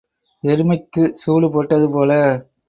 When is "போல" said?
1.91-2.11